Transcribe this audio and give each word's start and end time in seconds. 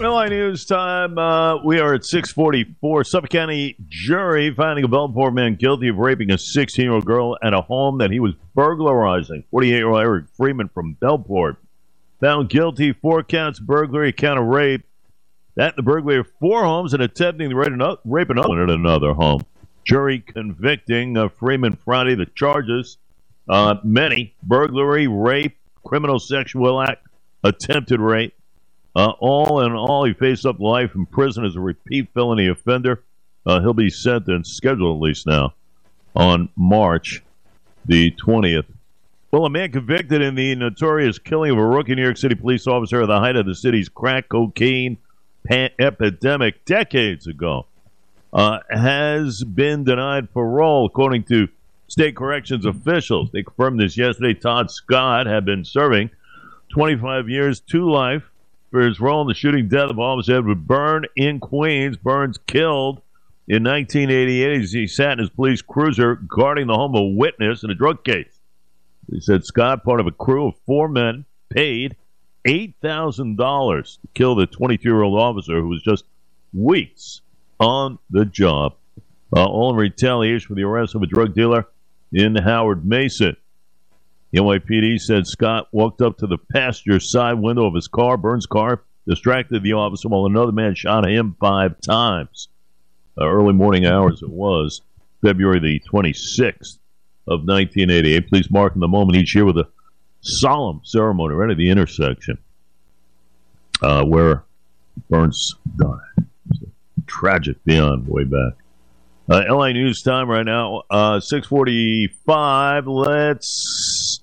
LI 0.00 0.30
News 0.30 0.64
time. 0.64 1.18
Uh, 1.18 1.62
we 1.62 1.78
are 1.78 1.92
at 1.92 2.06
644. 2.06 3.04
Suffolk 3.04 3.28
County 3.28 3.76
jury 3.88 4.50
finding 4.54 4.84
a 4.84 4.88
Bellport 4.88 5.34
man 5.34 5.56
guilty 5.56 5.88
of 5.88 5.98
raping 5.98 6.30
a 6.30 6.36
16-year-old 6.36 7.04
girl 7.04 7.36
at 7.42 7.52
a 7.52 7.60
home 7.60 7.98
that 7.98 8.10
he 8.10 8.18
was 8.18 8.32
burglarizing. 8.54 9.44
48-year-old 9.52 10.00
Eric 10.00 10.24
Freeman 10.36 10.70
from 10.70 10.96
Bellport 11.02 11.56
found 12.18 12.48
guilty 12.48 12.92
four 12.92 13.22
counts 13.22 13.60
burglary, 13.60 14.12
count 14.12 14.38
of 14.38 14.46
rape. 14.46 14.84
That 15.56 15.76
the 15.76 15.82
burglary 15.82 16.20
of 16.20 16.28
four 16.40 16.64
homes 16.64 16.94
and 16.94 17.02
attempting 17.02 17.50
to 17.50 17.56
rape 17.56 17.68
another, 17.68 18.00
rape 18.06 18.30
another 18.30 18.62
at 18.62 18.70
another 18.70 19.12
home. 19.12 19.44
Jury 19.84 20.20
convicting 20.20 21.18
uh, 21.18 21.28
Freeman 21.28 21.76
Friday. 21.76 22.14
The 22.14 22.26
charges, 22.26 22.96
uh, 23.50 23.74
many 23.84 24.34
burglary, 24.42 25.08
rape, 25.08 25.58
criminal 25.84 26.18
sexual 26.18 26.80
act, 26.80 27.06
attempted 27.44 28.00
rape. 28.00 28.34
Uh, 28.94 29.12
all 29.20 29.60
in 29.60 29.72
all, 29.72 30.04
he 30.04 30.12
faced 30.12 30.44
up 30.44 30.58
life 30.58 30.94
in 30.94 31.06
prison 31.06 31.44
as 31.44 31.56
a 31.56 31.60
repeat 31.60 32.08
felony 32.12 32.48
offender. 32.48 33.02
Uh, 33.46 33.60
he'll 33.60 33.72
be 33.72 33.90
sentenced, 33.90 34.56
scheduled 34.56 34.96
at 34.96 35.02
least 35.02 35.26
now, 35.26 35.54
on 36.14 36.48
March 36.56 37.22
the 37.86 38.10
20th. 38.12 38.66
Well, 39.30 39.44
a 39.44 39.50
man 39.50 39.70
convicted 39.70 40.22
in 40.22 40.34
the 40.34 40.56
notorious 40.56 41.18
killing 41.18 41.52
of 41.52 41.58
a 41.58 41.64
rookie 41.64 41.94
New 41.94 42.02
York 42.02 42.16
City 42.16 42.34
police 42.34 42.66
officer 42.66 43.02
at 43.02 43.06
the 43.06 43.20
height 43.20 43.36
of 43.36 43.46
the 43.46 43.54
city's 43.54 43.88
crack 43.88 44.28
cocaine 44.28 44.98
pan- 45.46 45.70
epidemic 45.78 46.64
decades 46.64 47.28
ago 47.28 47.66
uh, 48.32 48.58
has 48.68 49.44
been 49.44 49.84
denied 49.84 50.32
parole, 50.32 50.86
according 50.86 51.24
to 51.24 51.48
state 51.86 52.16
corrections 52.16 52.66
officials. 52.66 53.30
They 53.30 53.44
confirmed 53.44 53.80
this 53.80 53.96
yesterday. 53.96 54.34
Todd 54.34 54.70
Scott 54.70 55.26
had 55.26 55.44
been 55.44 55.64
serving 55.64 56.10
25 56.72 57.28
years 57.28 57.60
to 57.60 57.88
life 57.88 58.29
for 58.70 58.80
his 58.80 59.00
role 59.00 59.22
in 59.22 59.28
the 59.28 59.34
shooting 59.34 59.68
death 59.68 59.90
of 59.90 59.98
Officer 59.98 60.38
Edward 60.38 60.66
Byrne 60.66 61.04
in 61.16 61.40
Queens. 61.40 61.96
Burns 61.96 62.38
killed 62.46 63.02
in 63.48 63.64
1988 63.64 64.60
as 64.62 64.72
he 64.72 64.86
sat 64.86 65.12
in 65.12 65.18
his 65.18 65.30
police 65.30 65.62
cruiser 65.62 66.16
guarding 66.16 66.68
the 66.68 66.74
home 66.74 66.94
of 66.94 67.02
a 67.02 67.04
witness 67.04 67.64
in 67.64 67.70
a 67.70 67.74
drug 67.74 68.04
case. 68.04 68.38
He 69.10 69.20
said 69.20 69.44
Scott, 69.44 69.82
part 69.82 70.00
of 70.00 70.06
a 70.06 70.12
crew 70.12 70.46
of 70.46 70.54
four 70.66 70.88
men, 70.88 71.24
paid 71.48 71.96
$8,000 72.46 74.00
to 74.00 74.08
kill 74.14 74.34
the 74.34 74.46
22 74.46 74.88
year 74.88 75.02
old 75.02 75.18
officer 75.18 75.60
who 75.60 75.68
was 75.68 75.82
just 75.82 76.04
weeks 76.54 77.20
on 77.58 77.98
the 78.10 78.24
job, 78.24 78.74
uh, 79.36 79.44
all 79.44 79.70
in 79.70 79.76
retaliation 79.76 80.48
for 80.48 80.54
the 80.54 80.62
arrest 80.62 80.94
of 80.94 81.02
a 81.02 81.06
drug 81.06 81.34
dealer 81.34 81.66
in 82.12 82.36
Howard 82.36 82.84
Mason. 82.84 83.36
The 84.32 84.38
NYPD 84.38 85.00
said 85.00 85.26
Scott 85.26 85.68
walked 85.72 86.00
up 86.02 86.18
to 86.18 86.26
the 86.26 86.38
passenger 86.38 87.00
side 87.00 87.34
window 87.34 87.66
of 87.66 87.74
his 87.74 87.88
car, 87.88 88.16
Byrne's 88.16 88.46
car, 88.46 88.82
distracted 89.08 89.62
the 89.62 89.72
officer 89.72 90.08
while 90.08 90.26
another 90.26 90.52
man 90.52 90.74
shot 90.74 91.08
him 91.08 91.36
five 91.40 91.80
times. 91.80 92.48
Uh, 93.20 93.26
early 93.26 93.52
morning 93.52 93.86
hours 93.86 94.22
it 94.22 94.30
was, 94.30 94.82
February 95.20 95.58
the 95.58 95.80
26th 95.92 96.78
of 97.26 97.40
1988. 97.40 98.28
Police 98.28 98.50
marking 98.50 98.80
the 98.80 98.88
moment 98.88 99.18
each 99.18 99.34
year 99.34 99.44
with 99.44 99.58
a 99.58 99.68
solemn 100.20 100.80
ceremony 100.84 101.34
right 101.34 101.50
at 101.50 101.56
the 101.56 101.70
intersection 101.70 102.38
uh, 103.82 104.04
where 104.04 104.44
Burns 105.08 105.54
died. 105.76 106.26
Tragic 107.06 107.62
beyond 107.64 108.06
way 108.06 108.24
back. 108.24 108.52
Uh, 109.28 109.42
LI 109.48 109.72
News 109.72 110.02
time 110.02 110.28
right 110.28 110.44
now, 110.44 110.82
uh, 110.90 111.20
645. 111.20 112.86
Let's 112.86 114.19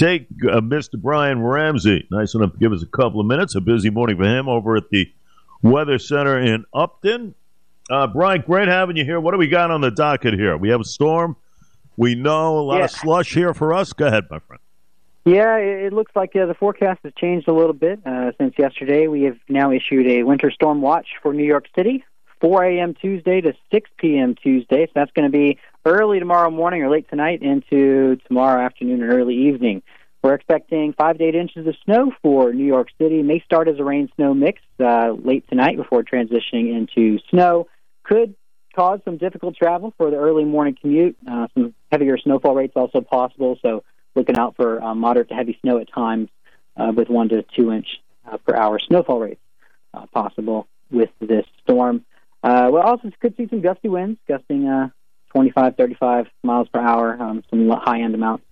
take 0.00 0.26
uh, 0.50 0.60
Mr. 0.60 1.00
Brian 1.00 1.42
Ramsey. 1.42 2.06
Nice 2.10 2.34
enough 2.34 2.52
to 2.52 2.58
give 2.58 2.72
us 2.72 2.82
a 2.82 2.86
couple 2.86 3.20
of 3.20 3.26
minutes. 3.26 3.54
A 3.54 3.60
busy 3.60 3.90
morning 3.90 4.16
for 4.16 4.24
him 4.24 4.48
over 4.48 4.76
at 4.76 4.88
the 4.90 5.10
Weather 5.62 5.98
Center 5.98 6.38
in 6.40 6.64
Upton. 6.72 7.34
Uh, 7.90 8.06
Brian, 8.06 8.42
great 8.46 8.68
having 8.68 8.96
you 8.96 9.04
here. 9.04 9.20
What 9.20 9.32
do 9.32 9.38
we 9.38 9.48
got 9.48 9.70
on 9.70 9.80
the 9.80 9.90
docket 9.90 10.34
here? 10.34 10.56
We 10.56 10.70
have 10.70 10.80
a 10.80 10.84
storm. 10.84 11.36
We 11.96 12.14
know 12.14 12.58
a 12.58 12.62
lot 12.62 12.78
Yeah. 12.78 12.84
of 12.84 12.90
slush 12.90 13.34
here 13.34 13.52
for 13.52 13.74
us. 13.74 13.92
Go 13.92 14.06
ahead, 14.06 14.24
my 14.30 14.38
friend. 14.38 14.60
Yeah, 15.26 15.56
it 15.56 15.92
looks 15.92 16.12
like 16.16 16.34
uh, 16.34 16.46
the 16.46 16.54
forecast 16.54 17.00
has 17.04 17.12
changed 17.18 17.46
a 17.46 17.52
little 17.52 17.74
bit 17.74 18.00
uh, 18.06 18.32
since 18.38 18.54
yesterday. 18.58 19.06
We 19.06 19.24
have 19.24 19.36
now 19.48 19.70
issued 19.70 20.06
a 20.06 20.22
winter 20.22 20.50
storm 20.50 20.80
watch 20.80 21.08
for 21.22 21.34
New 21.34 21.44
York 21.44 21.66
City, 21.76 22.04
4 22.40 22.64
a.m. 22.64 22.94
Tuesday 22.94 23.42
to 23.42 23.52
6 23.70 23.90
p.m. 23.98 24.34
Tuesday. 24.34 24.86
So 24.86 24.92
that's 24.94 25.10
going 25.12 25.30
to 25.30 25.36
be 25.36 25.58
early 25.84 26.18
tomorrow 26.18 26.50
morning 26.50 26.82
or 26.82 26.90
late 26.90 27.08
tonight 27.08 27.42
into 27.42 28.16
tomorrow 28.26 28.64
afternoon 28.64 29.02
and 29.02 29.12
early 29.12 29.48
evening. 29.48 29.82
We're 30.22 30.34
expecting 30.34 30.92
five 30.92 31.18
to 31.18 31.24
eight 31.24 31.34
inches 31.34 31.66
of 31.66 31.74
snow 31.84 32.12
for 32.22 32.52
New 32.52 32.66
York 32.66 32.88
City. 32.98 33.22
May 33.22 33.40
start 33.40 33.68
as 33.68 33.78
a 33.78 33.84
rain 33.84 34.10
snow 34.16 34.34
mix 34.34 34.60
uh, 34.78 35.12
late 35.12 35.48
tonight 35.48 35.76
before 35.76 36.02
transitioning 36.02 36.76
into 36.76 37.18
snow. 37.30 37.68
Could 38.02 38.34
cause 38.74 39.00
some 39.04 39.16
difficult 39.16 39.56
travel 39.56 39.94
for 39.96 40.10
the 40.10 40.16
early 40.16 40.44
morning 40.44 40.76
commute. 40.78 41.16
Uh, 41.26 41.48
some 41.54 41.74
heavier 41.90 42.18
snowfall 42.18 42.54
rates 42.54 42.74
also 42.76 43.00
possible. 43.00 43.58
So 43.62 43.82
looking 44.14 44.36
out 44.36 44.56
for 44.56 44.82
uh, 44.82 44.94
moderate 44.94 45.28
to 45.30 45.34
heavy 45.34 45.58
snow 45.62 45.78
at 45.78 45.90
times 45.92 46.28
uh, 46.76 46.92
with 46.94 47.08
one 47.08 47.30
to 47.30 47.42
two 47.56 47.72
inch 47.72 47.88
uh, 48.30 48.36
per 48.38 48.54
hour 48.54 48.78
snowfall 48.78 49.20
rates 49.20 49.40
uh, 49.94 50.06
possible 50.06 50.68
with 50.90 51.10
this 51.20 51.46
storm. 51.62 52.04
Uh, 52.42 52.68
we'll 52.70 52.82
also 52.82 53.10
could 53.20 53.36
see 53.36 53.46
some 53.48 53.60
gusty 53.60 53.88
winds, 53.88 54.18
gusting 54.26 54.66
uh, 54.66 54.88
25, 55.30 55.76
35 55.76 56.26
miles 56.42 56.68
per 56.68 56.80
hour, 56.80 57.20
um, 57.20 57.42
some 57.50 57.68
high 57.70 58.02
end 58.02 58.14
amounts, 58.14 58.44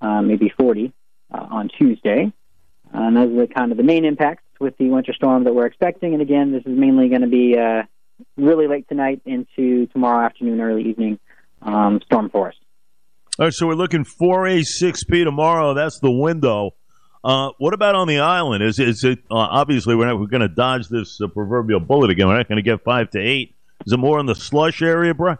uh, 0.00 0.22
maybe 0.22 0.52
40 0.58 0.92
uh, 1.32 1.46
on 1.50 1.68
Tuesday. 1.68 2.32
And 2.92 3.16
those 3.16 3.30
are 3.30 3.46
the 3.46 3.52
kind 3.52 3.70
of 3.70 3.76
the 3.76 3.84
main 3.84 4.04
impacts 4.04 4.42
with 4.58 4.76
the 4.76 4.88
winter 4.88 5.12
storm 5.12 5.44
that 5.44 5.54
we're 5.54 5.66
expecting. 5.66 6.12
And 6.12 6.22
again, 6.22 6.52
this 6.52 6.62
is 6.66 6.76
mainly 6.76 7.08
going 7.08 7.22
to 7.22 7.28
be 7.28 7.56
uh, 7.56 7.82
really 8.36 8.66
late 8.66 8.88
tonight 8.88 9.22
into 9.24 9.86
tomorrow 9.86 10.24
afternoon, 10.26 10.60
early 10.60 10.82
evening 10.82 11.18
um, 11.62 12.00
storm 12.04 12.30
force. 12.30 12.56
All 13.38 13.46
right, 13.46 13.54
so 13.54 13.66
we're 13.66 13.74
looking 13.74 14.04
4A, 14.04 14.64
6P 14.82 15.24
tomorrow. 15.24 15.74
That's 15.74 15.98
the 16.00 16.10
window. 16.10 16.72
Uh, 17.22 17.50
what 17.58 17.74
about 17.74 17.94
on 17.94 18.08
the 18.08 18.20
island? 18.20 18.62
Is 18.62 18.78
is 18.78 19.04
it 19.04 19.18
uh, 19.30 19.36
obviously 19.36 19.94
we're 19.94 20.06
not 20.06 20.18
we're 20.18 20.26
going 20.26 20.40
to 20.40 20.48
dodge 20.48 20.88
this 20.88 21.20
uh, 21.20 21.28
proverbial 21.28 21.80
bullet 21.80 22.10
again? 22.10 22.28
We're 22.28 22.38
not 22.38 22.48
going 22.48 22.56
to 22.56 22.62
get 22.62 22.82
five 22.82 23.10
to 23.10 23.18
eight. 23.18 23.54
Is 23.86 23.92
it 23.92 23.98
more 23.98 24.18
in 24.20 24.26
the 24.26 24.34
slush 24.34 24.80
area, 24.80 25.12
bro? 25.12 25.36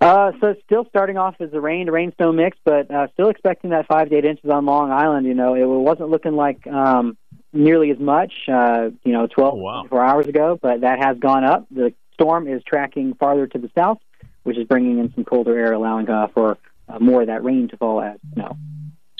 Uh, 0.00 0.32
so 0.40 0.54
still 0.64 0.84
starting 0.90 1.16
off 1.16 1.34
as 1.40 1.52
a 1.52 1.60
rain, 1.60 1.86
to 1.86 1.92
rain 1.92 2.12
snow 2.16 2.32
mix, 2.32 2.58
but 2.64 2.90
uh, 2.90 3.06
still 3.14 3.28
expecting 3.28 3.70
that 3.70 3.86
five 3.86 4.10
to 4.10 4.16
eight 4.16 4.24
inches 4.24 4.50
on 4.50 4.66
Long 4.66 4.90
Island. 4.90 5.26
You 5.26 5.34
know, 5.34 5.54
it 5.54 5.64
wasn't 5.64 6.10
looking 6.10 6.36
like 6.36 6.66
um, 6.66 7.16
nearly 7.52 7.90
as 7.90 7.98
much, 7.98 8.32
uh, 8.48 8.90
you 9.04 9.12
know, 9.12 9.26
12, 9.26 9.54
Oh, 9.54 9.56
wow. 9.56 9.80
24 9.88 10.04
hours 10.04 10.26
ago, 10.26 10.58
but 10.60 10.82
that 10.82 10.98
has 10.98 11.18
gone 11.18 11.44
up. 11.44 11.66
The 11.70 11.94
storm 12.12 12.46
is 12.46 12.62
tracking 12.64 13.14
farther 13.14 13.46
to 13.46 13.58
the 13.58 13.70
south, 13.74 13.98
which 14.42 14.58
is 14.58 14.66
bringing 14.66 14.98
in 14.98 15.12
some 15.14 15.24
colder 15.24 15.58
air, 15.58 15.72
allowing 15.72 16.08
uh, 16.10 16.28
for 16.28 16.58
uh, 16.88 16.98
more 16.98 17.22
of 17.22 17.28
that 17.28 17.42
rain 17.42 17.68
to 17.68 17.76
fall 17.78 18.00
as 18.02 18.18
snow. 18.34 18.56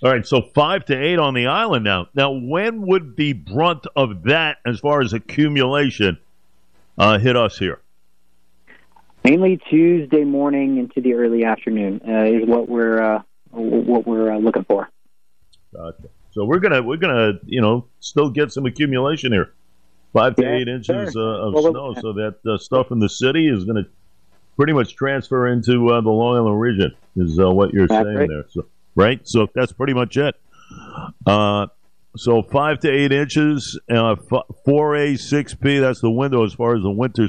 All 0.03 0.11
right, 0.11 0.27
so 0.27 0.43
five 0.43 0.85
to 0.87 0.95
eight 0.95 1.19
on 1.19 1.33
the 1.33 1.47
island 1.47 1.85
now. 1.85 2.09
Now, 2.15 2.31
when 2.33 2.87
would 2.87 3.17
the 3.17 3.33
brunt 3.33 3.87
of 3.97 4.25
that, 4.25 4.59
as 4.67 4.79
far 4.81 5.01
as 5.01 5.15
accumulation, 5.15 6.19
uh, 6.99 7.19
hit 7.19 7.35
us 7.35 7.57
here? 7.57 7.81
Mainly 9.27 9.59
Tuesday 9.69 10.23
morning 10.23 10.79
into 10.79 11.01
the 11.01 11.15
early 11.15 11.45
afternoon 11.45 12.01
uh, 12.09 12.27
is 12.27 12.47
what 12.47 12.69
we're 12.69 13.03
uh, 13.03 13.23
what 13.51 14.07
we're 14.07 14.33
uh, 14.33 14.39
looking 14.39 14.63
for. 14.63 14.89
Gotcha. 15.75 16.05
So 16.31 16.45
we're 16.45 16.61
gonna 16.61 16.81
we're 16.81 16.97
gonna 16.97 17.33
you 17.45 17.61
know 17.61 17.89
still 17.99 18.31
get 18.31 18.53
some 18.53 18.67
accumulation 18.67 19.33
here, 19.33 19.53
five 20.13 20.37
to 20.37 20.43
Yeah, 20.43 20.55
eight 20.55 20.69
inches 20.69 21.15
sure. 21.15 21.21
uh, 21.21 21.49
of 21.49 21.55
Well, 21.55 21.73
snow. 21.73 21.95
So 22.01 22.13
that 22.13 22.37
uh, 22.49 22.57
stuff 22.57 22.93
in 22.93 23.01
the 23.01 23.09
city 23.09 23.49
is 23.49 23.65
gonna 23.65 23.87
pretty 24.57 24.73
much 24.75 24.95
transfer 24.95 25.49
into 25.49 25.89
uh, 25.89 26.01
the 26.03 26.11
Long 26.11 26.37
Island 26.37 26.61
region. 26.61 26.95
Is 27.17 27.37
uh, 27.41 27.51
what 27.51 27.73
you're 27.75 27.89
That's 27.89 28.05
saying 28.05 28.17
right. 28.17 28.29
there? 28.29 28.45
So 28.49 28.67
right. 28.95 29.27
So 29.27 29.49
that's 29.53 29.73
pretty 29.73 29.95
much 29.95 30.17
it. 30.17 30.37
Uh, 31.27 31.67
so 32.17 32.43
five 32.45 32.79
to 32.81 32.89
eight 32.93 33.11
inches, 33.11 33.77
uh, 33.91 34.15
four 34.65 34.95
A, 34.95 35.17
six 35.17 35.53
P. 35.53 35.81
That's 35.81 36.01
the 36.01 36.13
window 36.13 36.45
as 36.45 36.53
far 36.53 36.77
as 36.77 36.83
the 36.85 36.93
winter 36.93 37.27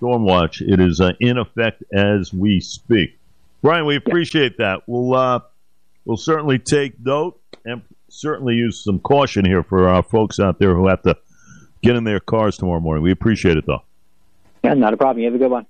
storm 0.00 0.24
watch. 0.24 0.62
It 0.62 0.80
is 0.80 0.98
uh, 0.98 1.12
in 1.20 1.36
effect 1.36 1.84
as 1.92 2.32
we 2.32 2.60
speak. 2.60 3.18
Brian, 3.60 3.84
we 3.84 3.96
appreciate 3.96 4.56
that. 4.56 4.80
We'll 4.86 5.14
uh, 5.14 5.40
we'll 6.06 6.16
certainly 6.16 6.58
take 6.58 6.94
note 6.98 7.38
and 7.66 7.82
certainly 8.08 8.54
use 8.54 8.82
some 8.82 8.98
caution 8.98 9.44
here 9.44 9.62
for 9.62 9.90
our 9.90 10.02
folks 10.02 10.40
out 10.40 10.58
there 10.58 10.74
who 10.74 10.88
have 10.88 11.02
to 11.02 11.18
get 11.82 11.96
in 11.96 12.04
their 12.04 12.18
cars 12.18 12.56
tomorrow 12.56 12.80
morning. 12.80 13.04
We 13.04 13.10
appreciate 13.10 13.58
it 13.58 13.66
though. 13.66 13.82
Yeah, 14.64 14.72
not 14.72 14.94
a 14.94 14.96
problem. 14.96 15.18
You 15.18 15.26
have 15.26 15.34
a 15.34 15.38
good 15.38 15.50
one. 15.50 15.66